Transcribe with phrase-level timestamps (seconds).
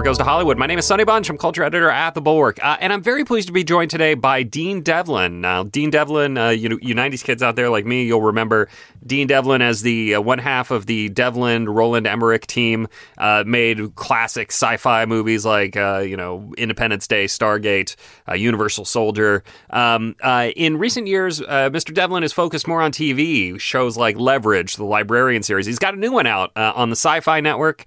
[0.00, 0.56] Bulwark Goes to Hollywood.
[0.56, 1.28] My name is Sonny Bunch.
[1.28, 2.58] I'm culture editor at The Bulwark.
[2.64, 5.42] Uh, and I'm very pleased to be joined today by Dean Devlin.
[5.42, 8.70] Now, Dean Devlin, uh, you, you 90s kids out there like me, you'll remember
[9.06, 12.88] Dean Devlin as the uh, one half of the Devlin Roland Emmerich team,
[13.18, 17.94] uh, made classic sci fi movies like, uh, you know, Independence Day, Stargate,
[18.34, 19.44] Universal Soldier.
[19.68, 20.16] Um,
[20.56, 21.92] in recent years, Mr.
[21.92, 25.66] Devlin is focused more on TV, shows like Leverage, the Librarian series.
[25.66, 27.84] He's got a new one out on the Sci Fi Network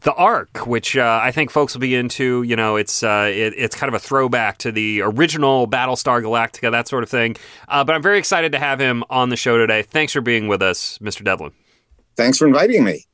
[0.00, 2.42] the Ark, which uh, I think folks will be into.
[2.42, 6.70] You know, it's uh, it, it's kind of a throwback to the original Battlestar Galactica,
[6.70, 7.36] that sort of thing.
[7.68, 9.82] Uh, but I'm very excited to have him on the show today.
[9.82, 11.24] Thanks for being with us, Mr.
[11.24, 11.52] Devlin.
[12.16, 13.06] Thanks for inviting me.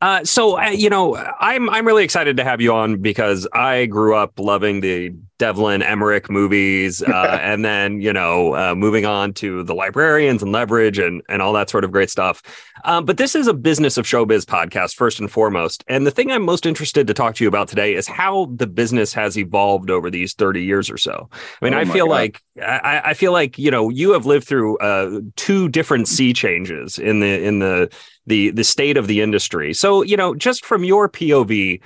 [0.00, 3.86] Uh, so uh, you know, I'm I'm really excited to have you on because I
[3.86, 9.32] grew up loving the Devlin Emmerich movies, uh, and then you know, uh, moving on
[9.34, 12.42] to the librarians and leverage and and all that sort of great stuff.
[12.84, 16.30] Um, but this is a business of showbiz podcast first and foremost, and the thing
[16.30, 19.90] I'm most interested to talk to you about today is how the business has evolved
[19.90, 21.28] over these 30 years or so.
[21.60, 22.12] I mean, oh I feel God.
[22.12, 26.32] like I, I, feel like you know you have lived through uh, two different sea
[26.32, 27.90] changes in the in the
[28.26, 29.74] the the state of the industry.
[29.74, 31.80] So, you know, just from your POV,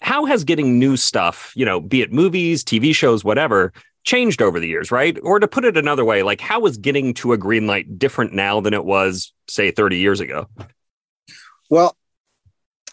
[0.00, 3.72] how has getting new stuff, you know, be it movies, TV shows, whatever,
[4.04, 5.18] changed over the years, right?
[5.22, 8.32] Or to put it another way, like how is getting to a green light different
[8.32, 10.48] now than it was, say, 30 years ago?
[11.68, 11.96] Well,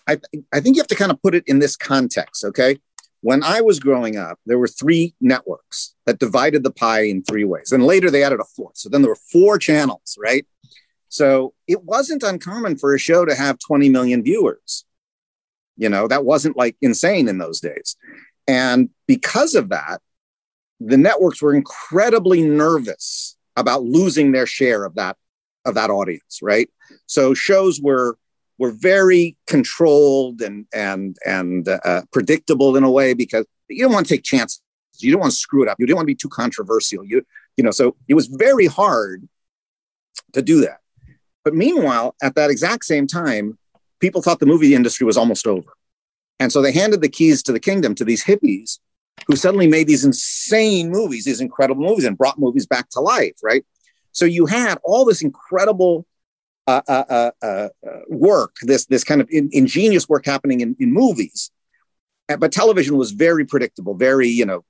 [0.07, 0.19] I,
[0.53, 2.77] I think you have to kind of put it in this context, okay?
[3.21, 7.45] When I was growing up, there were three networks that divided the pie in three
[7.45, 7.71] ways.
[7.71, 8.77] And later they added a fourth.
[8.77, 10.45] So then there were four channels, right?
[11.09, 14.85] So it wasn't uncommon for a show to have 20 million viewers.
[15.77, 17.95] You know, that wasn't like insane in those days.
[18.47, 20.01] And because of that,
[20.79, 25.17] the networks were incredibly nervous about losing their share of that
[25.65, 26.69] of that audience, right?
[27.07, 28.17] So shows were
[28.57, 34.07] were very controlled and and and uh, predictable in a way because you don't want
[34.07, 34.61] to take chances.
[34.99, 35.79] You don't want to screw it up.
[35.79, 37.03] You don't want to be too controversial.
[37.03, 37.23] You
[37.55, 39.27] you know, so it was very hard
[40.33, 40.79] to do that.
[41.43, 43.57] But meanwhile, at that exact same time,
[43.99, 45.71] people thought the movie industry was almost over.
[46.39, 48.79] And so they handed the keys to the kingdom to these hippies
[49.27, 53.35] who suddenly made these insane movies, these incredible movies, and brought movies back to life,
[53.43, 53.65] right?
[54.11, 56.05] So you had all this incredible
[56.67, 60.93] uh, uh, uh, uh work, this, this kind of in, ingenious work happening in, in
[60.93, 61.51] movies.
[62.27, 64.65] But television was very predictable, very, you know.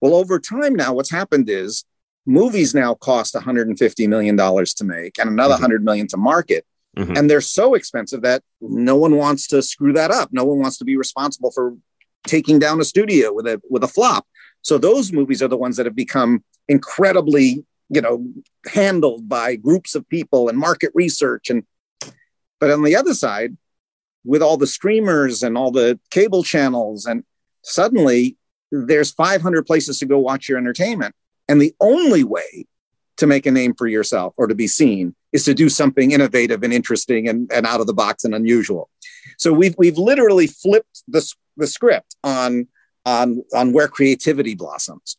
[0.00, 1.84] Well, over time now, what's happened is
[2.26, 5.62] movies now cost 150 million dollars to make and another mm-hmm.
[5.62, 6.66] 100 million to market
[6.96, 7.16] mm-hmm.
[7.16, 10.30] and they're so expensive that no one wants to screw that up.
[10.32, 11.76] No one wants to be responsible for
[12.26, 14.26] taking down a studio with a with a flop.
[14.62, 18.26] So those movies are the ones that have become incredibly you know
[18.66, 21.50] handled by groups of people and market research.
[21.50, 21.64] And
[22.60, 23.56] but on the other side
[24.24, 27.24] with all the streamers and all the cable channels and
[27.62, 28.36] suddenly
[28.70, 31.14] there's 500 places to go watch your entertainment.
[31.48, 32.66] And the only way
[33.18, 36.62] to make a name for yourself or to be seen is to do something innovative
[36.62, 38.88] and interesting and, and out of the box and unusual.
[39.36, 41.28] So we've we've literally flipped the,
[41.58, 42.68] the script on
[43.04, 45.18] on on where creativity blossoms.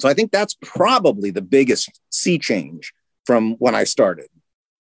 [0.00, 2.92] So I think that's probably the biggest sea change
[3.24, 4.26] from when I started.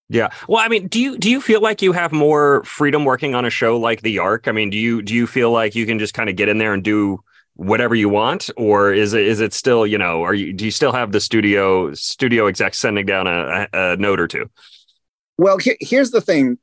[0.09, 0.29] Yeah.
[0.49, 3.45] Well, I mean, do you do you feel like you have more freedom working on
[3.45, 4.49] a show like The Ark?
[4.49, 6.59] I mean, do you do you feel like you can just kind of get in
[6.59, 7.23] there and do
[7.57, 10.71] whatever you want or is it is it still you know are you do you
[10.71, 14.49] still have the studio studio exec sending down a, a note or two?
[15.39, 16.59] Well he, here's the thing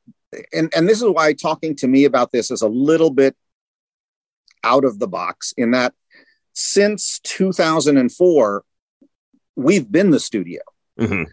[0.53, 3.35] and and this is why talking to me about this is a little bit
[4.63, 5.93] out of the box in that
[6.53, 8.63] since 2004
[9.55, 10.61] we've been the studio.
[10.99, 11.23] Mm-hmm.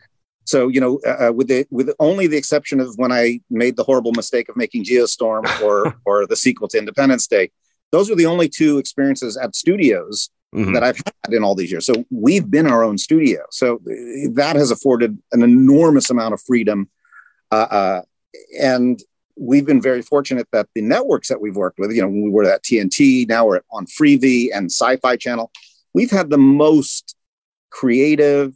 [0.46, 3.76] so you know uh, uh, with the with only the exception of when i made
[3.76, 7.50] the horrible mistake of making geostorm or or the sequel to independence day
[7.92, 10.72] those are the only two experiences at studios mm-hmm.
[10.72, 11.86] that I've had in all these years.
[11.86, 13.44] So we've been our own studio.
[13.50, 13.80] So
[14.32, 16.88] that has afforded an enormous amount of freedom.
[17.50, 18.02] Uh, uh,
[18.60, 19.02] and
[19.36, 22.30] we've been very fortunate that the networks that we've worked with, you know, when we
[22.30, 25.50] were at TNT, now we're on Freevee and Sci Fi Channel,
[25.94, 27.16] we've had the most
[27.70, 28.54] creative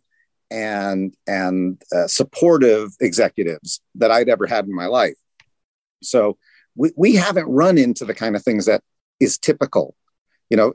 [0.50, 5.16] and and uh, supportive executives that I'd ever had in my life.
[6.02, 6.36] So
[6.76, 8.82] we, we haven't run into the kind of things that
[9.24, 9.94] is typical.
[10.50, 10.72] You know,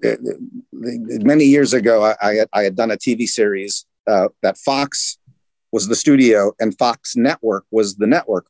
[0.72, 5.18] many years ago, I, I, had, I, had, done a TV series uh, that Fox
[5.72, 8.48] was the studio and Fox Network was the network.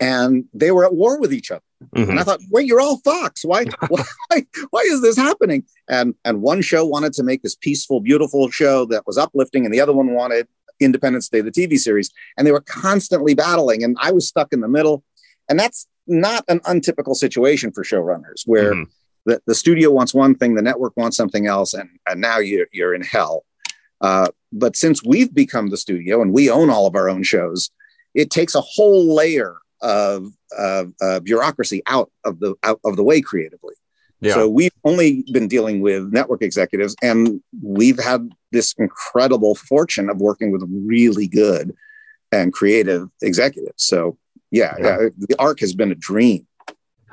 [0.00, 1.62] And they were at war with each other.
[1.94, 2.10] Mm-hmm.
[2.10, 3.44] And I thought, wait, you're all Fox.
[3.44, 5.64] Why, why, why is this happening?
[5.88, 9.72] And and one show wanted to make this peaceful, beautiful show that was uplifting, and
[9.72, 10.48] the other one wanted
[10.80, 12.10] Independence Day, the TV series.
[12.36, 13.82] And they were constantly battling.
[13.82, 15.02] And I was stuck in the middle.
[15.48, 18.90] And that's not an untypical situation for showrunners where mm-hmm.
[19.26, 22.66] the, the studio wants one thing, the network wants something else, and, and now you're,
[22.72, 23.44] you're in hell.
[24.00, 27.70] Uh, but since we've become the studio and we own all of our own shows,
[28.14, 33.02] it takes a whole layer of, of uh, bureaucracy out of the out of the
[33.04, 33.74] way creatively.
[34.20, 34.34] Yeah.
[34.34, 40.18] So we've only been dealing with network executives, and we've had this incredible fortune of
[40.18, 41.74] working with really good
[42.32, 43.84] and creative executives.
[43.84, 44.18] So
[44.50, 45.00] yeah, yeah.
[45.00, 46.46] yeah the Ark has been a dream.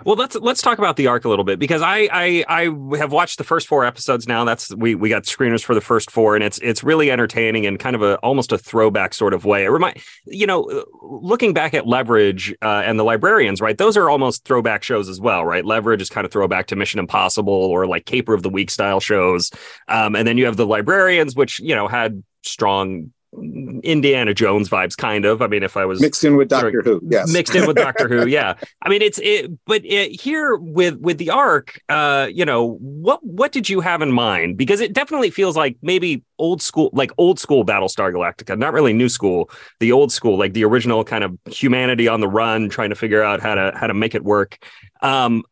[0.04, 3.14] Well, let's let's talk about the Ark a little bit because I, I I have
[3.14, 4.44] watched the first four episodes now.
[4.44, 7.78] That's we we got screeners for the first four, and it's it's really entertaining in
[7.78, 9.64] kind of a almost a throwback sort of way.
[9.64, 13.78] It remind you know, looking back at Leverage uh, and the Librarians, right?
[13.78, 15.64] Those are almost throwback shows as well, right?
[15.64, 19.00] Leverage is kind of throwback to Mission Impossible or like Caper of the Week style
[19.00, 19.50] shows,
[19.88, 23.14] um, and then you have the Librarians, which you know had strong
[23.84, 25.42] Indiana Jones vibes, kind of.
[25.42, 28.08] I mean, if I was mixed in with Doctor Who, yes, mixed in with Doctor
[28.08, 28.56] Who, yeah.
[28.82, 33.24] I mean, it's it, but it, here with with the Ark, uh, you know, what
[33.24, 34.58] what did you have in mind?
[34.58, 38.94] Because it definitely feels like maybe old school, like old school Battlestar Galactica, not really
[38.94, 39.50] new school,
[39.80, 43.24] the old school, like the original kind of humanity on the run, trying to figure
[43.24, 44.58] out how to how to make it work.
[45.02, 45.44] Um,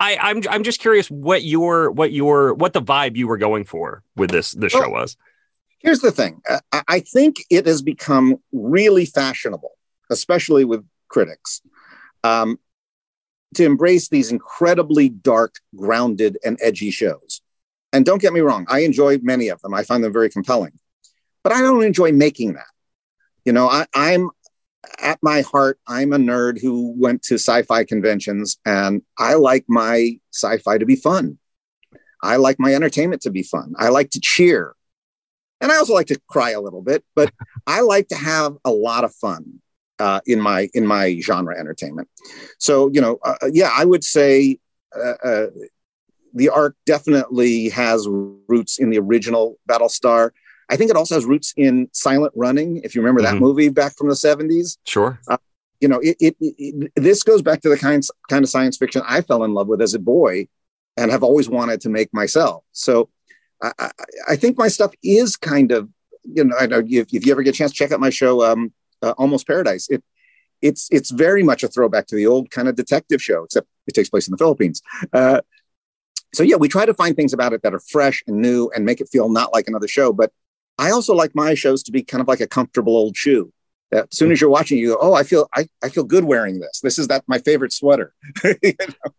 [0.00, 3.64] I, I'm I'm just curious what your what your what the vibe you were going
[3.64, 5.16] for with this this show was.
[5.80, 6.42] Here's the thing
[6.72, 9.72] I think it has become really fashionable,
[10.10, 11.62] especially with critics,
[12.24, 12.58] um,
[13.54, 17.42] to embrace these incredibly dark, grounded, and edgy shows.
[17.92, 19.72] And don't get me wrong, I enjoy many of them.
[19.72, 20.72] I find them very compelling,
[21.42, 22.66] but I don't enjoy making that.
[23.44, 24.30] You know, I, I'm
[25.00, 29.64] at my heart, I'm a nerd who went to sci fi conventions, and I like
[29.68, 31.38] my sci fi to be fun.
[32.20, 33.74] I like my entertainment to be fun.
[33.78, 34.74] I like to cheer
[35.60, 37.32] and I also like to cry a little bit, but
[37.66, 39.60] I like to have a lot of fun
[39.98, 42.08] uh, in my in my genre entertainment.
[42.58, 44.58] So you know, uh, uh yeah, I would say
[44.96, 45.46] uh, uh,
[46.34, 50.30] the Ark definitely has roots in the original Battlestar.
[50.70, 52.82] I think it also has roots in Silent Running.
[52.84, 53.34] If you remember mm-hmm.
[53.34, 55.20] that movie back from the seventies, sure.
[55.28, 55.38] Uh,
[55.80, 59.02] you know, it, it, it, this goes back to the kind kind of science fiction
[59.06, 60.48] I fell in love with as a boy,
[60.96, 62.64] and have always wanted to make myself.
[62.72, 63.08] So
[63.62, 63.90] I,
[64.28, 65.88] I, think my stuff is kind of,
[66.22, 68.44] you know, I know if, if you ever get a chance, check out my show,
[68.44, 68.72] um,
[69.02, 69.88] uh, Almost Paradise.
[69.88, 70.02] It,
[70.60, 73.94] it's it's very much a throwback to the old kind of detective show, except it
[73.94, 74.82] takes place in the Philippines.
[75.12, 75.40] Uh,
[76.34, 78.84] so yeah, we try to find things about it that are fresh and new and
[78.84, 80.12] make it feel not like another show.
[80.12, 80.32] But
[80.78, 83.52] I also like my shows to be kind of like a comfortable old shoe.
[83.90, 86.24] That as soon as you're watching, you go, "Oh, I feel I, I feel good
[86.24, 86.80] wearing this.
[86.82, 88.12] This is that my favorite sweater."
[88.44, 89.12] you know?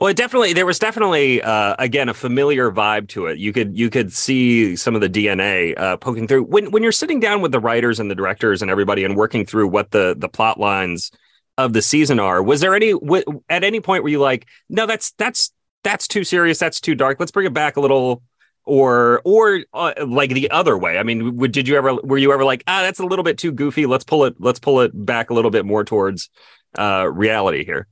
[0.00, 3.38] Well, it definitely there was definitely uh, again a familiar vibe to it.
[3.38, 6.92] You could you could see some of the DNA uh, poking through when when you're
[6.92, 10.14] sitting down with the writers and the directors and everybody and working through what the
[10.16, 11.10] the plot lines
[11.58, 12.42] of the season are.
[12.42, 15.52] Was there any w- at any point where you like, no, that's that's
[15.84, 17.20] that's too serious, that's too dark.
[17.20, 18.22] Let's bring it back a little,
[18.64, 20.96] or or uh, like the other way.
[20.98, 23.36] I mean, w- did you ever were you ever like, ah, that's a little bit
[23.36, 23.84] too goofy.
[23.84, 26.30] Let's pull it let's pull it back a little bit more towards
[26.78, 27.88] uh, reality here.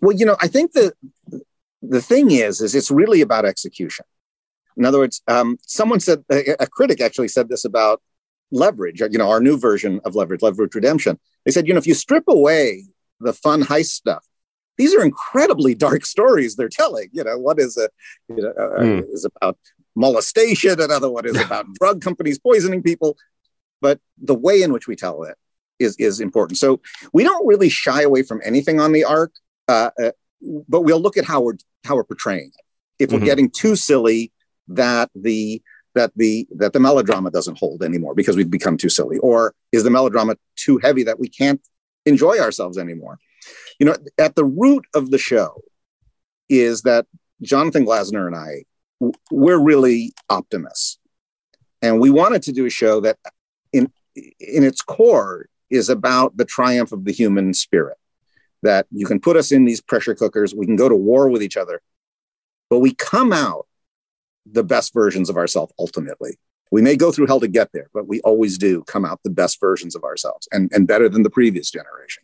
[0.00, 0.92] Well, you know, I think the
[1.82, 4.04] the thing is, is it's really about execution.
[4.76, 8.02] In other words, um, someone said a, a, critic actually said this about
[8.50, 9.00] leverage.
[9.00, 11.18] You know, our new version of leverage, leverage redemption.
[11.44, 12.84] They said, you know, if you strip away
[13.18, 14.24] the fun heist stuff,
[14.76, 17.08] these are incredibly dark stories they're telling.
[17.12, 17.88] You know, one is a
[18.28, 19.12] you know uh, mm.
[19.12, 19.58] is about
[19.94, 23.16] molestation, another one is about drug companies poisoning people.
[23.80, 25.36] But the way in which we tell it
[25.78, 26.58] is is important.
[26.58, 26.80] So
[27.12, 29.32] we don't really shy away from anything on the Ark.
[29.70, 30.10] Uh, uh,
[30.68, 33.04] but we'll look at how we're how we're portraying it.
[33.04, 33.26] If we're mm-hmm.
[33.26, 34.32] getting too silly,
[34.68, 35.62] that the
[35.94, 39.84] that the that the melodrama doesn't hold anymore because we've become too silly, or is
[39.84, 41.60] the melodrama too heavy that we can't
[42.04, 43.18] enjoy ourselves anymore?
[43.78, 45.62] You know, at the root of the show
[46.48, 47.06] is that
[47.40, 48.64] Jonathan Glassner and I
[49.30, 50.98] we're really optimists,
[51.80, 53.18] and we wanted to do a show that
[53.72, 57.96] in in its core is about the triumph of the human spirit
[58.62, 61.42] that you can put us in these pressure cookers, we can go to war with
[61.42, 61.80] each other,
[62.68, 63.66] but we come out
[64.50, 66.38] the best versions of ourselves ultimately.
[66.70, 69.30] We may go through hell to get there, but we always do come out the
[69.30, 72.22] best versions of ourselves and, and better than the previous generation.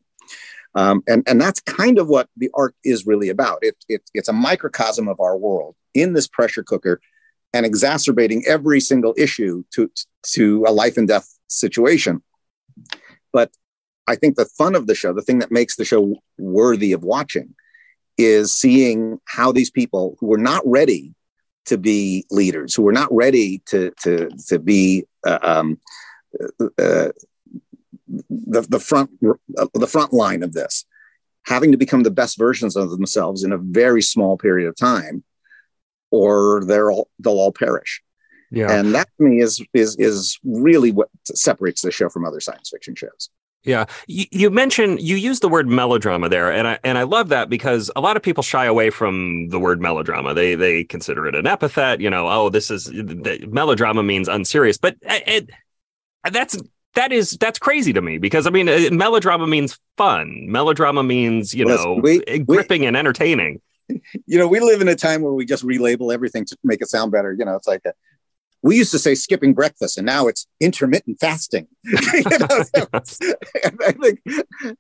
[0.75, 3.59] Um, and, and that's kind of what the Ark is really about.
[3.63, 7.01] It, it, it's a microcosm of our world in this pressure cooker
[7.55, 9.91] and exacerbating every single issue to,
[10.35, 12.23] to a life and death situation.
[13.33, 13.51] But
[14.07, 17.03] I think the fun of the show, the thing that makes the show worthy of
[17.03, 17.55] watching,
[18.19, 21.15] is seeing how these people who were not ready
[21.67, 25.81] to be leaders, who were not ready to to to be uh, um,
[26.61, 27.11] uh,
[28.09, 29.11] the the front
[29.59, 30.85] uh, the front line of this,
[31.45, 35.25] having to become the best versions of themselves in a very small period of time,
[36.11, 38.03] or they're all they'll all perish.
[38.51, 38.71] Yeah.
[38.71, 42.71] And that to me is is is really what separates the show from other science
[42.71, 43.29] fiction shows.
[43.67, 47.31] Yeah, you, you, mentioned you use the word melodrama there, and I and I love
[47.31, 50.35] that because a lot of people shy away from the word melodrama.
[50.35, 52.01] They they consider it an epithet.
[52.01, 55.51] You know, oh, this is the, melodrama means unserious, but it,
[56.31, 56.57] that's
[56.95, 60.47] that is that's crazy to me because I mean, uh, melodrama means fun.
[60.49, 63.61] Melodrama means you know we, gripping we, and entertaining.
[64.27, 66.89] You know, we live in a time where we just relabel everything to make it
[66.89, 67.33] sound better.
[67.33, 67.93] You know, it's like a,
[68.63, 71.69] we used to say skipping breakfast, and now it's intermittent fasting.
[71.85, 72.65] you know,
[73.65, 74.21] and I think,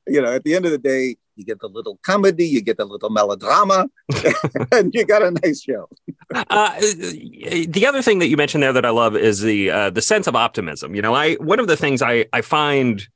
[0.06, 2.78] you know, at the end of the day, you get the little comedy, you get
[2.78, 3.88] the little melodrama,
[4.72, 5.88] and you got a nice show.
[6.34, 10.02] uh, the other thing that you mentioned there that I love is the uh, the
[10.02, 10.94] sense of optimism.
[10.94, 13.06] You know, I one of the things I I find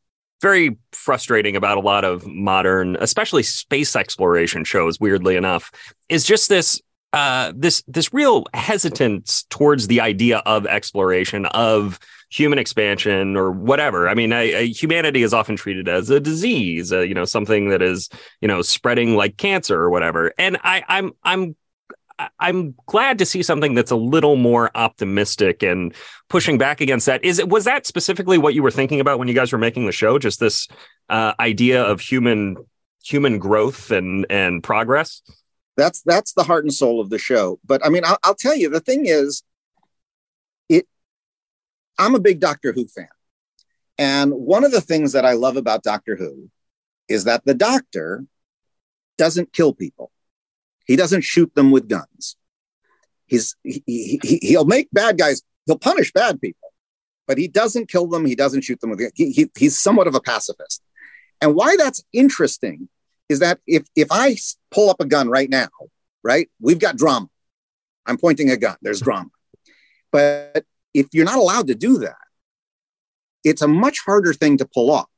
[0.43, 5.01] very frustrating about a lot of modern, especially space exploration shows.
[5.01, 5.71] Weirdly enough,
[6.09, 6.81] is just this
[7.13, 11.99] uh, this this real hesitance towards the idea of exploration of
[12.31, 14.09] human expansion or whatever.
[14.09, 17.71] I mean, I, I, humanity is often treated as a disease, uh, you know, something
[17.71, 18.09] that is
[18.41, 20.33] you know spreading like cancer or whatever.
[20.39, 21.57] And I, I'm I'm
[22.39, 25.95] I'm glad to see something that's a little more optimistic and
[26.29, 27.25] pushing back against that.
[27.25, 29.87] Is it was that specifically what you were thinking about when you guys were making
[29.87, 30.19] the show?
[30.19, 30.69] Just this
[31.09, 32.57] uh, idea of human
[33.03, 35.23] human growth and and progress.
[35.77, 37.59] That's that's the heart and soul of the show.
[37.65, 39.43] But I mean, I'll, I'll tell you, the thing is,
[40.69, 40.87] it.
[41.99, 43.09] I'm a big Doctor Who fan,
[43.99, 46.51] and one of the things that I love about Doctor Who
[47.09, 48.25] is that the Doctor
[49.17, 50.11] doesn't kill people.
[50.87, 52.37] He doesn't shoot them with guns.
[53.27, 55.43] He's he, he, he'll make bad guys.
[55.67, 56.73] He'll punish bad people,
[57.29, 58.27] but he doesn't kill them.
[58.27, 59.13] He doesn't shoot them with.
[59.15, 60.83] He, he, he's somewhat of a pacifist,
[61.41, 62.89] and why that's interesting
[63.31, 64.37] is that if if I
[64.71, 65.69] pull up a gun right now,
[66.23, 67.29] right, we've got drama.
[68.05, 68.77] I'm pointing a gun.
[68.83, 69.31] There's drama.
[70.11, 72.17] But if you're not allowed to do that,
[73.45, 75.09] it's a much harder thing to pull off.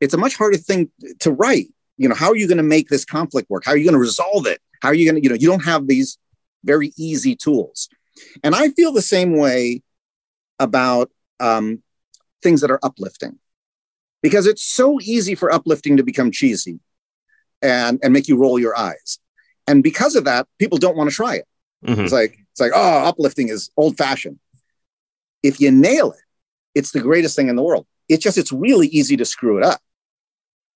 [0.00, 0.90] It's a much harder thing
[1.20, 1.68] to write.
[1.98, 3.64] You know, how are you going to make this conflict work?
[3.64, 4.60] How are you going to resolve it?
[4.80, 6.18] How are you going to, you know, you don't have these
[6.64, 7.88] very easy tools.
[8.44, 9.82] And I feel the same way
[10.60, 11.82] about um,
[12.42, 13.38] things that are uplifting
[14.22, 16.78] because it's so easy for uplifting to become cheesy
[17.62, 19.18] and and make you roll your eyes.
[19.66, 21.46] And because of that, people don't want to try it.
[21.84, 22.02] Mm-hmm.
[22.02, 24.38] It's like it's like oh, uplifting is old fashioned.
[25.42, 26.20] If you nail it,
[26.74, 27.86] it's the greatest thing in the world.
[28.08, 29.80] It's just it's really easy to screw it up.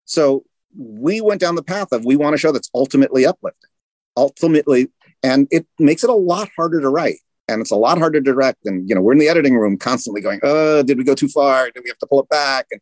[0.04, 0.44] So
[0.76, 3.70] we went down the path of we want a show that's ultimately uplifting,
[4.16, 4.88] ultimately,
[5.22, 8.24] and it makes it a lot harder to write and it's a lot harder to
[8.24, 8.66] direct.
[8.66, 11.28] And you know, we're in the editing room constantly going, "Oh, did we go too
[11.28, 11.70] far?
[11.70, 12.80] Did we have to pull it back?" And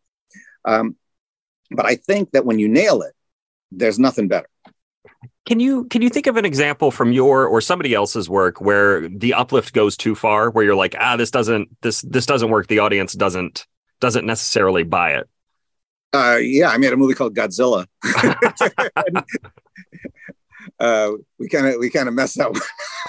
[0.64, 0.96] um,
[1.70, 3.14] but I think that when you nail it,
[3.76, 4.48] there's nothing better.
[5.46, 9.08] Can you can you think of an example from your or somebody else's work where
[9.08, 12.66] the uplift goes too far, where you're like, ah, this doesn't this this doesn't work.
[12.66, 13.66] The audience doesn't
[14.00, 15.28] doesn't necessarily buy it.
[16.14, 17.86] Uh, yeah, I made a movie called Godzilla.
[20.80, 22.54] uh, we kind of we kind of messed up.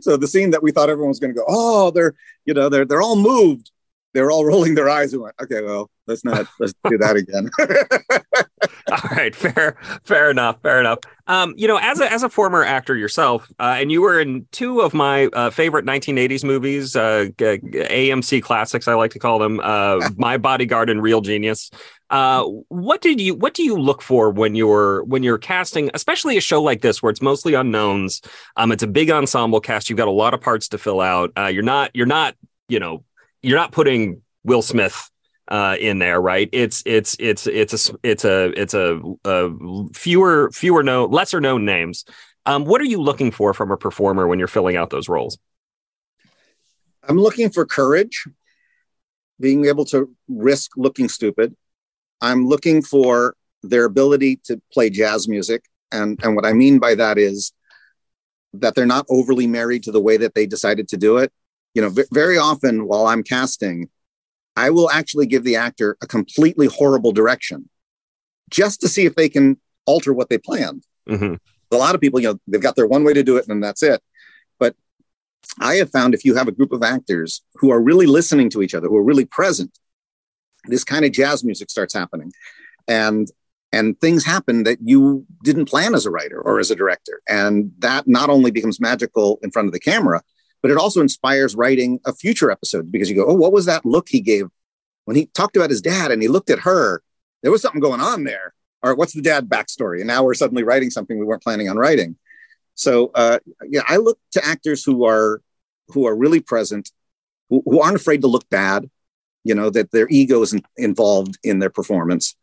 [0.00, 2.14] so the scene that we thought everyone was going to go, oh, they're
[2.46, 3.70] you know they're they're all moved
[4.16, 7.16] they were all rolling their eyes and went, okay, well, let's not let's do that
[7.16, 7.50] again.
[8.90, 10.98] all right, fair, fair enough, fair enough.
[11.26, 14.46] Um, you know, as a as a former actor yourself, uh, and you were in
[14.52, 19.60] two of my uh, favorite 1980s movies, uh, AMC classics, I like to call them,
[19.60, 21.70] uh, My Bodyguard and Real Genius.
[22.08, 26.36] Uh, what did you what do you look for when you're when you're casting, especially
[26.36, 28.22] a show like this where it's mostly unknowns?
[28.56, 29.90] Um, it's a big ensemble cast.
[29.90, 31.32] You've got a lot of parts to fill out.
[31.36, 32.36] Uh, you're not you're not
[32.68, 33.04] you know
[33.42, 35.10] you're not putting Will Smith
[35.48, 36.48] uh, in there, right?
[36.52, 39.50] It's it's it's it's a it's a it's a, a
[39.94, 42.04] fewer fewer known lesser known names.
[42.44, 45.38] Um, what are you looking for from a performer when you're filling out those roles?
[47.08, 48.26] I'm looking for courage,
[49.40, 51.56] being able to risk looking stupid.
[52.20, 56.94] I'm looking for their ability to play jazz music, and and what I mean by
[56.94, 57.52] that is
[58.52, 61.32] that they're not overly married to the way that they decided to do it
[61.76, 63.90] you know, v- very often while I'm casting,
[64.56, 67.68] I will actually give the actor a completely horrible direction
[68.50, 70.84] just to see if they can alter what they planned.
[71.08, 71.34] Mm-hmm.
[71.72, 73.62] A lot of people, you know, they've got their one way to do it and
[73.62, 74.02] that's it.
[74.58, 74.74] But
[75.60, 78.62] I have found if you have a group of actors who are really listening to
[78.62, 79.78] each other, who are really present,
[80.64, 82.32] this kind of jazz music starts happening.
[82.88, 83.28] And
[83.72, 87.20] and things happen that you didn't plan as a writer or as a director.
[87.28, 90.22] And that not only becomes magical in front of the camera,
[90.66, 93.86] but it also inspires writing a future episode because you go, oh, what was that
[93.86, 94.48] look he gave
[95.04, 97.04] when he talked about his dad and he looked at her?
[97.44, 98.52] There was something going on there.
[98.82, 99.98] Or what's the dad backstory?
[99.98, 102.16] And now we're suddenly writing something we weren't planning on writing.
[102.74, 105.40] So uh, yeah, I look to actors who are
[105.90, 106.90] who are really present,
[107.48, 108.90] who, who aren't afraid to look bad.
[109.44, 112.34] You know that their ego isn't involved in their performance.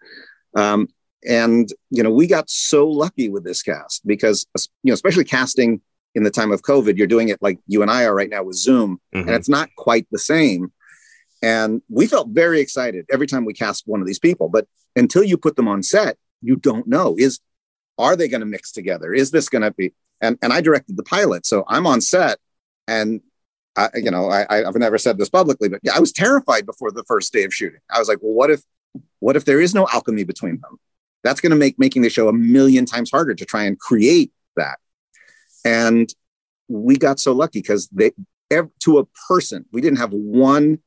[0.55, 0.87] Um,
[1.27, 4.47] and you know, we got so lucky with this cast because
[4.81, 5.81] you know, especially casting
[6.15, 8.43] in the time of COVID, you're doing it like you and I are right now
[8.43, 9.27] with Zoom, mm-hmm.
[9.27, 10.71] and it's not quite the same.
[11.41, 14.47] And we felt very excited every time we cast one of these people.
[14.47, 17.39] But until you put them on set, you don't know is
[17.97, 19.13] are they going to mix together?
[19.13, 19.93] Is this going to be?
[20.21, 22.39] And and I directed the pilot, so I'm on set,
[22.87, 23.21] and
[23.75, 26.91] I, you know I, I've never said this publicly, but yeah, I was terrified before
[26.91, 27.81] the first day of shooting.
[27.93, 28.61] I was like, well, what if
[29.19, 30.79] what if there is no alchemy between them?
[31.23, 34.31] That's going to make making the show a million times harder to try and create
[34.55, 34.79] that.
[35.65, 36.13] And
[36.67, 38.11] we got so lucky because they
[38.79, 40.79] to a person we didn't have one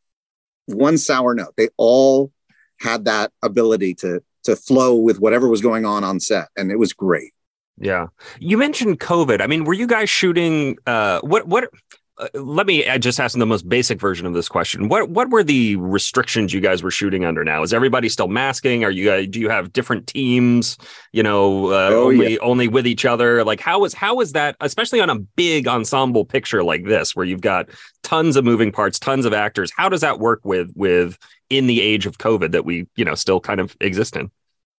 [0.66, 1.54] one sour note.
[1.56, 2.32] They all
[2.80, 6.78] had that ability to to flow with whatever was going on on set, and it
[6.78, 7.32] was great.
[7.78, 8.06] Yeah,
[8.38, 9.40] you mentioned COVID.
[9.40, 10.78] I mean, were you guys shooting?
[10.86, 11.70] Uh, what what?
[12.18, 14.88] Uh, let me just ask the most basic version of this question.
[14.88, 17.44] What what were the restrictions you guys were shooting under?
[17.44, 18.84] Now, is everybody still masking?
[18.84, 20.78] Are you guys, do you have different teams?
[21.12, 22.38] You know, uh, oh, only yeah.
[22.40, 23.44] only with each other.
[23.44, 24.56] Like, how is how is that?
[24.60, 27.68] Especially on a big ensemble picture like this, where you've got
[28.02, 29.70] tons of moving parts, tons of actors.
[29.76, 31.18] How does that work with with
[31.50, 34.30] in the age of COVID that we you know still kind of exist in?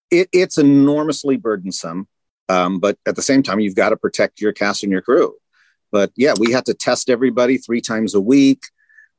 [0.09, 2.07] It, it's enormously burdensome,
[2.49, 5.35] um, but at the same time, you've got to protect your cast and your crew
[5.91, 8.61] but yeah, we had to test everybody three times a week.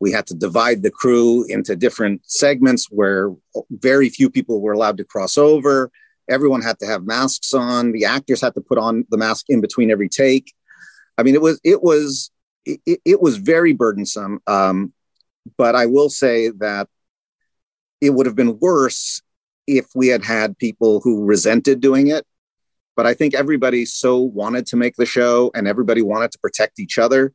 [0.00, 3.34] We had to divide the crew into different segments where
[3.70, 5.90] very few people were allowed to cross over.
[6.30, 7.92] Everyone had to have masks on.
[7.92, 10.54] The actors had to put on the mask in between every take.
[11.16, 12.30] I mean, it was it was
[12.64, 14.40] it, it was very burdensome.
[14.46, 14.92] Um,
[15.56, 16.88] but I will say that
[18.00, 19.22] it would have been worse
[19.66, 22.26] if we had had people who resented doing it
[22.98, 26.80] but I think everybody so wanted to make the show and everybody wanted to protect
[26.80, 27.32] each other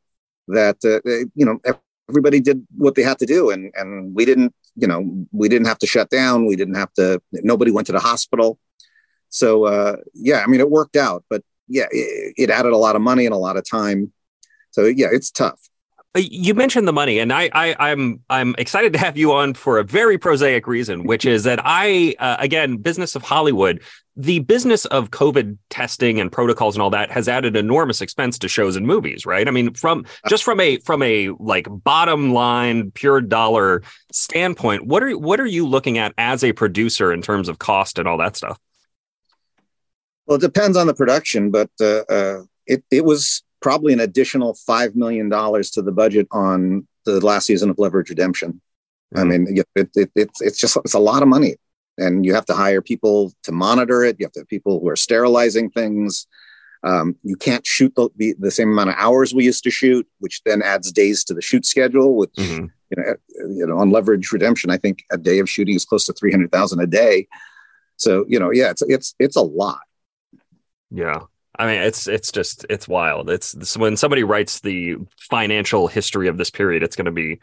[0.49, 0.99] that, uh,
[1.35, 1.57] you know,
[2.09, 3.49] everybody did what they had to do.
[3.49, 6.47] And, and we didn't, you know, we didn't have to shut down.
[6.47, 8.59] We didn't have to, nobody went to the hospital.
[9.29, 12.97] So, uh, yeah, I mean, it worked out, but yeah, it, it added a lot
[12.97, 14.11] of money and a lot of time.
[14.71, 15.61] So yeah, it's tough.
[16.13, 19.55] Uh, you mentioned the money, and I, I, I'm I'm excited to have you on
[19.55, 23.81] for a very prosaic reason, which is that I, uh, again, business of Hollywood,
[24.15, 28.47] the business of COVID testing and protocols and all that has added enormous expense to
[28.47, 29.47] shows and movies, right?
[29.47, 35.01] I mean, from just from a from a like bottom line, pure dollar standpoint, what
[35.01, 38.17] are what are you looking at as a producer in terms of cost and all
[38.17, 38.59] that stuff?
[40.27, 44.53] Well, it depends on the production, but uh, uh, it it was probably an additional
[44.53, 48.61] $5 million to the budget on the last season of Leverage Redemption.
[49.15, 49.19] Mm-hmm.
[49.19, 51.55] I mean, it, it, it's, it's just, it's a lot of money
[51.97, 54.17] and you have to hire people to monitor it.
[54.19, 56.27] You have to have people who are sterilizing things.
[56.83, 60.41] Um, you can't shoot the, the, same amount of hours we used to shoot, which
[60.43, 62.15] then adds days to the shoot schedule.
[62.17, 62.65] Which mm-hmm.
[62.89, 63.15] you know,
[63.55, 66.31] you know, on Leverage Redemption, I think a day of shooting is close to three
[66.31, 67.27] hundred thousand a day.
[67.95, 69.79] So you know, yeah, it's it's it's a lot.
[70.91, 71.21] Yeah,
[71.57, 73.29] I mean, it's it's just it's wild.
[73.29, 77.39] It's, it's when somebody writes the financial history of this period, it's going to be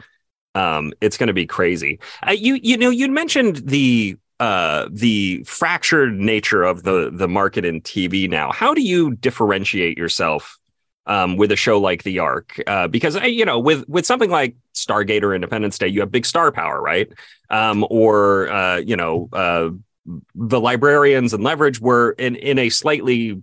[0.57, 2.01] um it's going to be crazy.
[2.27, 7.65] Uh, you you know you mentioned the uh the fractured nature of the the market
[7.65, 8.51] in TV now.
[8.51, 10.59] How do you differentiate yourself
[11.07, 14.57] um, with a show like The Ark, uh, because you know, with with something like
[14.75, 17.11] Stargate or Independence Day, you have big star power, right?
[17.51, 19.71] Um, or uh, you know, uh,
[20.35, 23.43] the librarians and Leverage were in in a slightly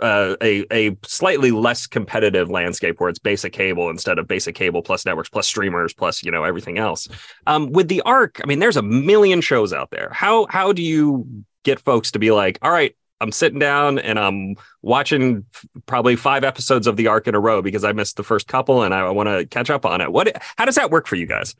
[0.00, 4.82] uh, a a slightly less competitive landscape where it's basic cable instead of basic cable
[4.82, 7.08] plus networks plus streamers plus you know everything else.
[7.46, 10.10] Um, with the Ark, I mean, there's a million shows out there.
[10.12, 14.18] How how do you get folks to be like, all right, I'm sitting down and
[14.18, 15.44] I'm watching
[15.86, 18.82] probably five episodes of the Ark in a row because I missed the first couple
[18.82, 20.12] and I want to catch up on it.
[20.12, 21.54] What how does that work for you guys?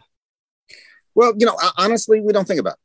[1.15, 2.75] Well, you know, honestly, we don't think about.
[2.75, 2.79] It.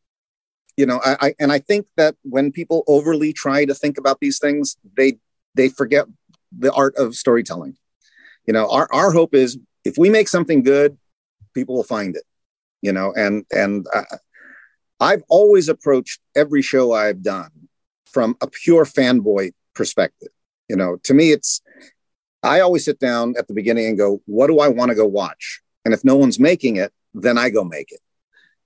[0.75, 4.19] You know, I, I and I think that when people overly try to think about
[4.19, 5.17] these things, they
[5.55, 6.05] they forget
[6.57, 7.77] the art of storytelling.
[8.45, 10.97] You know, our, our hope is if we make something good,
[11.53, 12.23] people will find it,
[12.81, 13.87] you know, and, and
[14.99, 17.51] I've always approached every show I've done
[18.05, 20.29] from a pure fanboy perspective.
[20.69, 21.61] You know, to me, it's,
[22.41, 25.05] I always sit down at the beginning and go, what do I want to go
[25.05, 25.61] watch?
[25.85, 27.99] And if no one's making it, then I go make it.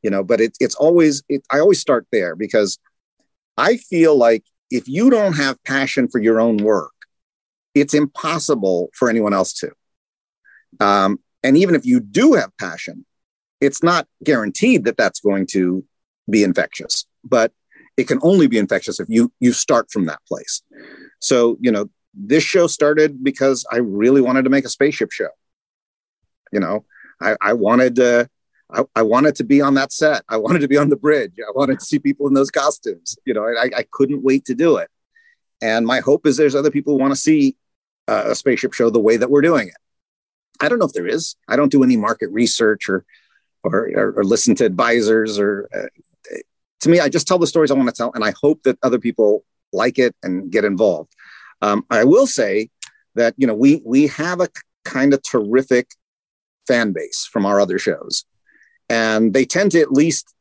[0.03, 2.79] You know, but it, it's always, it, I always start there because
[3.57, 6.93] I feel like if you don't have passion for your own work,
[7.73, 9.71] it's impossible for anyone else to.
[10.79, 13.05] Um, and even if you do have passion,
[13.61, 15.83] it's not guaranteed that that's going to
[16.29, 17.51] be infectious, but
[17.95, 20.61] it can only be infectious if you you start from that place.
[21.19, 25.29] So you know this show started because I really wanted to make a spaceship show.
[26.51, 26.85] You know,
[27.21, 28.29] I, I wanted to,
[28.71, 30.23] I, I, wanted to be on that set.
[30.27, 31.33] I wanted to be on the bridge.
[31.39, 33.17] I wanted to see people in those costumes.
[33.25, 34.89] You know, I, I couldn't wait to do it.
[35.61, 37.55] And my hope is there's other people who want to see
[38.07, 39.75] uh, a spaceship show the way that we're doing it.
[40.59, 41.35] I don't know if there is.
[41.47, 43.05] I don't do any market research or
[43.63, 45.69] or, or, or listen to advisors or.
[45.73, 45.87] Uh,
[46.81, 48.77] to me, I just tell the stories I want to tell, and I hope that
[48.83, 51.11] other people like it and get involved.
[51.61, 52.69] Um, I will say
[53.15, 54.49] that you know we we have a
[54.85, 55.89] kind of terrific
[56.67, 58.25] fan base from our other shows,
[58.89, 60.33] and they tend to at least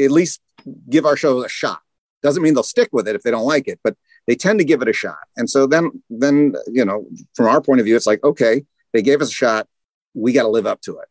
[0.00, 0.40] at least
[0.88, 1.80] give our show a shot.
[2.22, 3.96] Doesn't mean they'll stick with it if they don't like it, but
[4.26, 5.18] they tend to give it a shot.
[5.36, 9.02] And so then then you know from our point of view, it's like okay, they
[9.02, 9.68] gave us a shot,
[10.14, 11.08] we got to live up to it.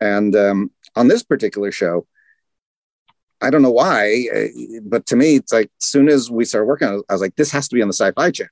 [0.00, 2.06] And um, on this particular show,
[3.40, 6.66] I don't know why, uh, but to me, it's like as soon as we started
[6.66, 8.50] working, on it, I was like, this has to be on the Sci-Fi Channel.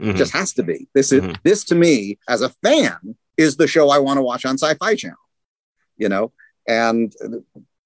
[0.00, 0.10] Mm-hmm.
[0.10, 0.88] It just has to be.
[0.94, 1.32] This is mm-hmm.
[1.42, 4.94] this to me as a fan is the show I want to watch on Sci-Fi
[4.94, 5.16] Channel.
[5.96, 6.32] You know,
[6.68, 7.12] and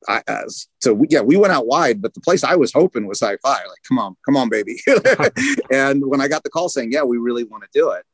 [0.09, 0.43] I, uh,
[0.81, 3.53] so we, yeah, we went out wide, but the place I was hoping was Sci-Fi.
[3.53, 4.81] Like, come on, come on, baby.
[5.73, 8.05] and when I got the call saying, yeah, we really want to do it,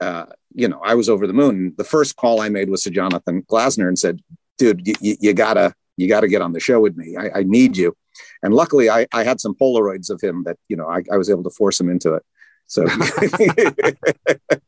[0.00, 1.74] uh, you know, I was over the moon.
[1.76, 4.20] The first call I made was to Jonathan Glassner and said,
[4.58, 7.16] dude, you, you gotta you got to get on the show with me.
[7.16, 7.94] I, I need you.
[8.42, 11.28] And luckily, I, I, had some Polaroids of him that you know I, I was
[11.28, 12.22] able to force him into it.
[12.68, 12.86] So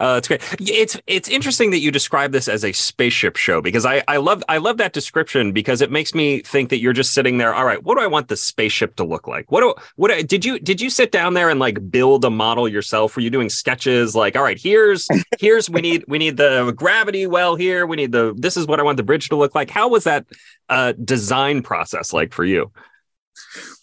[0.00, 0.42] uh, it's great.
[0.60, 4.42] It's it's interesting that you describe this as a spaceship show because I I love
[4.48, 7.54] I love that description because it makes me think that you're just sitting there.
[7.54, 9.50] All right, what do I want the spaceship to look like?
[9.50, 12.68] What do what did you did you sit down there and like build a model
[12.68, 13.16] yourself?
[13.16, 17.26] Were you doing sketches like all right, here's here's we need we need the gravity
[17.26, 17.86] well here.
[17.86, 19.70] We need the this is what I want the bridge to look like.
[19.70, 20.26] How was that
[20.68, 22.70] uh, design process like for you?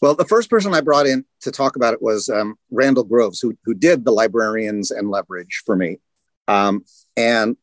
[0.02, 3.40] Well, the first person I brought in to talk about it was um, Randall Groves,
[3.40, 6.00] who, who did the librarians and leverage for me.
[6.48, 6.86] Um,
[7.16, 7.58] and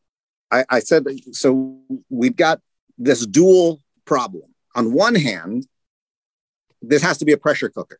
[0.51, 2.61] I, I said, so we've got
[2.97, 4.53] this dual problem.
[4.75, 5.67] On one hand,
[6.81, 7.99] this has to be a pressure cooker.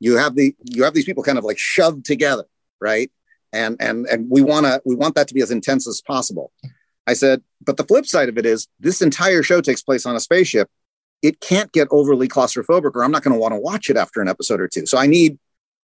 [0.00, 2.44] You have the you have these people kind of like shoved together,
[2.80, 3.10] right?
[3.52, 6.52] And and and we want to we want that to be as intense as possible.
[7.06, 10.16] I said, but the flip side of it is this entire show takes place on
[10.16, 10.68] a spaceship
[11.22, 14.20] it can't get overly claustrophobic or I'm not going to want to watch it after
[14.20, 14.86] an episode or two.
[14.86, 15.38] So I need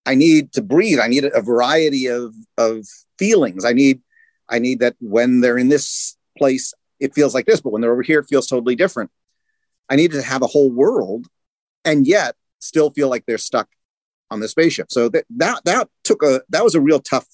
[0.06, 1.00] I need to breathe.
[1.00, 2.86] I need a variety of of
[3.20, 3.64] feelings.
[3.64, 4.02] I need
[4.50, 7.92] I need that when they're in this place it feels like this, but when they're
[7.92, 9.12] over here it feels totally different.
[9.90, 11.28] I need to have a whole world
[11.86, 13.70] and yet still feel like they're stuck
[14.32, 14.92] on the spaceship.
[14.92, 17.28] So that that that took a that was a real tough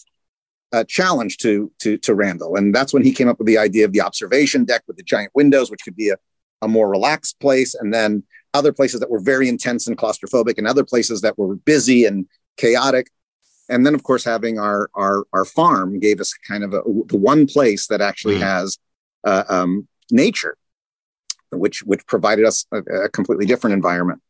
[0.74, 3.86] uh, challenge to to to Randall, and that's when he came up with the idea
[3.86, 6.18] of the observation deck with the giant windows, which could be a
[6.64, 8.24] a more relaxed place, and then
[8.54, 12.28] other places that were very intense and claustrophobic, and other places that were busy and
[12.58, 13.10] chaotic.
[13.70, 17.18] And then, of course, having our our our farm gave us kind of a, the
[17.18, 18.42] one place that actually mm.
[18.42, 18.78] has
[19.24, 20.58] uh, um, nature,
[21.52, 24.22] which which provided us a, a completely different environment.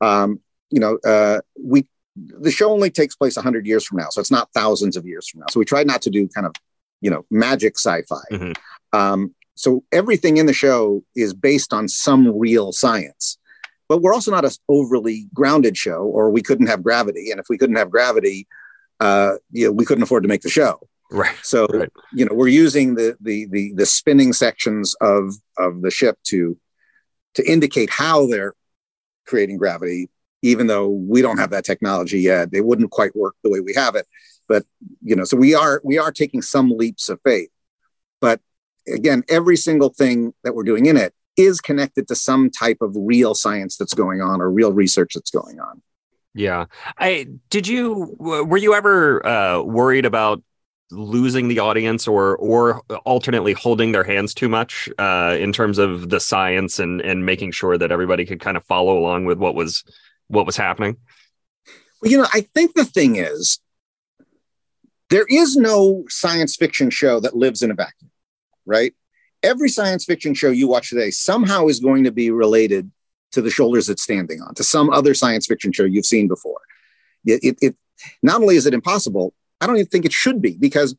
[0.00, 0.40] Um,
[0.70, 4.30] you know, uh, we the show only takes place 100 years from now so it's
[4.30, 6.54] not thousands of years from now so we tried not to do kind of
[7.00, 8.52] you know magic sci-fi mm-hmm.
[8.98, 13.38] um, so everything in the show is based on some real science.
[13.88, 17.30] But we're also not an overly grounded show, or we couldn't have gravity.
[17.30, 18.46] And if we couldn't have gravity,
[19.00, 20.80] uh, you know, we couldn't afford to make the show.
[21.10, 21.36] Right.
[21.42, 21.88] So right.
[22.12, 26.58] you know, we're using the, the the the spinning sections of of the ship to
[27.34, 28.54] to indicate how they're
[29.26, 30.10] creating gravity,
[30.42, 32.48] even though we don't have that technology yet.
[32.52, 34.06] It wouldn't quite work the way we have it.
[34.48, 34.64] But
[35.00, 37.50] you know, so we are we are taking some leaps of faith.
[38.20, 38.40] But
[38.92, 42.94] again, every single thing that we're doing in it is connected to some type of
[42.96, 45.82] real science that's going on or real research that's going on.
[46.34, 46.66] Yeah.
[46.98, 50.42] I did you were you ever uh, worried about
[50.90, 56.10] losing the audience or or alternately holding their hands too much uh, in terms of
[56.10, 59.54] the science and and making sure that everybody could kind of follow along with what
[59.54, 59.82] was
[60.28, 60.96] what was happening?
[62.02, 63.58] Well, you know, I think the thing is
[65.08, 68.10] there is no science fiction show that lives in a vacuum
[68.66, 68.94] right?
[69.42, 72.90] Every science fiction show you watch today somehow is going to be related
[73.32, 76.60] to the shoulders it's standing on, to some other science fiction show you've seen before.
[77.24, 77.76] It, it, it
[78.22, 80.96] not only is it impossible, I don't even think it should be because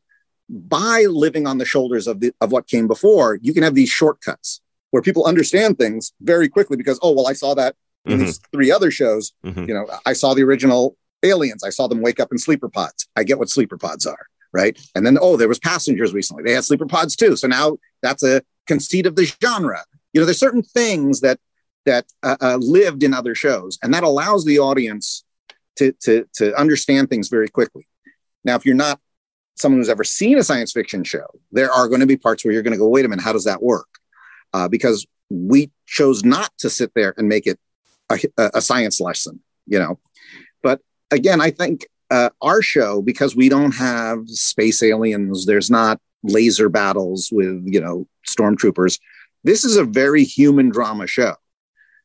[0.48, 3.90] by living on the shoulders of the of what came before, you can have these
[3.90, 7.76] shortcuts where people understand things very quickly because oh well, I saw that
[8.06, 8.24] in mm-hmm.
[8.24, 9.32] these three other shows.
[9.44, 9.68] Mm-hmm.
[9.68, 11.64] You know, I saw the original Aliens.
[11.64, 13.08] I saw them wake up in sleeper pods.
[13.16, 14.78] I get what sleeper pods are right?
[14.94, 16.42] And then, oh, there was passengers recently.
[16.42, 17.36] They had sleeper pods too.
[17.36, 19.84] So now that's a conceit of the genre.
[20.12, 21.38] You know, there's certain things that
[21.84, 25.24] that uh, uh, lived in other shows, and that allows the audience
[25.76, 27.86] to to to understand things very quickly.
[28.44, 29.00] Now, if you're not
[29.56, 32.52] someone who's ever seen a science fiction show, there are going to be parts where
[32.52, 33.88] you're going to go, wait a minute, how does that work?
[34.54, 37.58] Uh, because we chose not to sit there and make it
[38.10, 38.18] a,
[38.54, 39.98] a science lesson, you know.
[40.62, 40.80] But
[41.10, 46.68] again, I think uh, our show, because we don't have space aliens, there's not laser
[46.68, 48.98] battles with, you know, stormtroopers.
[49.44, 51.34] This is a very human drama show.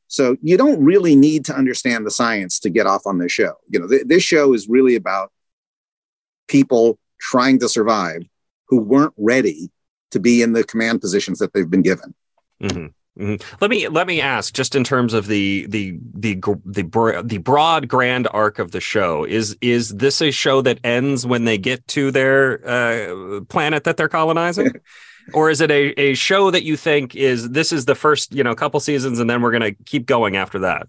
[0.08, 3.56] So you don't really need to understand the science to get off on this show.
[3.70, 5.32] You know, th- this show is really about
[6.48, 8.22] people trying to survive
[8.68, 9.72] who weren't ready
[10.12, 12.14] to be in the command positions that they've been given.
[12.62, 12.88] Mm-hmm.
[13.20, 13.58] Mm-hmm.
[13.62, 16.34] Let me let me ask, just in terms of the the the
[16.66, 21.26] the the broad grand arc of the show, is is this a show that ends
[21.26, 24.72] when they get to their uh, planet that they're colonizing,
[25.34, 28.44] or is it a, a show that you think is this is the first you
[28.44, 30.88] know couple seasons and then we're going to keep going after that?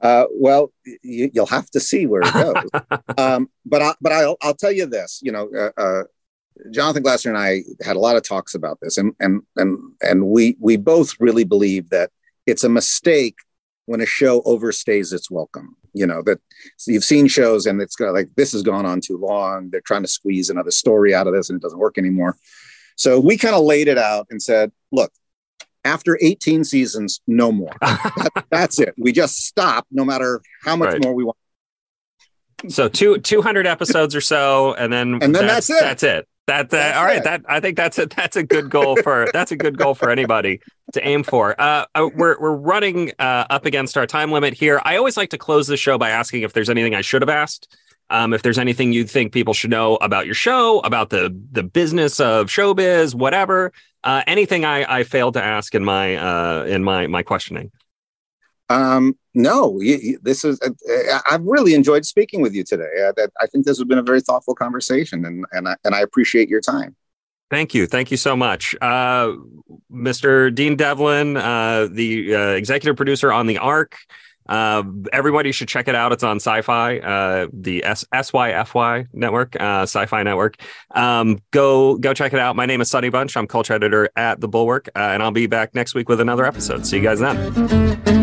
[0.00, 3.00] Uh, well, you, will have to see where it goes.
[3.18, 5.20] um, but I, but I'll, I'll tell you this.
[5.22, 6.02] You know, uh, uh,
[6.70, 10.26] Jonathan Glassner and I had a lot of talks about this, and and and and
[10.26, 12.10] we we both really believe that
[12.46, 13.36] it's a mistake
[13.86, 15.76] when a show overstays its welcome.
[15.94, 16.40] You know that
[16.86, 19.70] you've seen shows and it's got like this has gone on too long.
[19.70, 22.36] They're trying to squeeze another story out of this, and it doesn't work anymore.
[22.96, 25.12] So we kind of laid it out and said, look,
[25.84, 27.70] after 18 seasons, no more.
[27.80, 28.94] that, that's it.
[28.98, 31.04] We just stop, no matter how much right.
[31.04, 31.36] more we want.
[32.68, 35.80] So two 200 episodes or so, and then and then that's, that's it.
[35.80, 36.28] That's it.
[36.48, 37.22] That uh, all right.
[37.22, 40.10] That I think that's a that's a good goal for that's a good goal for
[40.10, 40.62] anybody
[40.94, 41.54] to aim for.
[41.60, 44.80] Uh, uh, we're we're running uh, up against our time limit here.
[44.82, 47.28] I always like to close the show by asking if there's anything I should have
[47.28, 47.76] asked.
[48.08, 51.62] Um, if there's anything you think people should know about your show, about the the
[51.62, 53.70] business of showbiz, whatever,
[54.04, 57.70] uh, anything I, I failed to ask in my uh, in my my questioning.
[58.68, 59.80] Um, no,
[60.22, 60.60] this is.
[60.60, 63.10] Uh, I've really enjoyed speaking with you today.
[63.18, 66.00] I, I think this has been a very thoughtful conversation, and and I, and I
[66.00, 66.96] appreciate your time.
[67.50, 69.32] Thank you, thank you so much, uh,
[69.90, 70.54] Mr.
[70.54, 73.58] Dean Devlin, uh, the uh, executive producer on the.
[74.48, 76.10] Uh, everybody should check it out.
[76.12, 80.56] It's on uh, the SYFY network, uh, Syfy network.
[80.92, 82.56] Um, go go check it out.
[82.56, 83.36] My name is Sonny Bunch.
[83.36, 86.46] I'm culture editor at the Bulwark, uh, and I'll be back next week with another
[86.46, 86.86] episode.
[86.86, 88.17] See you guys then.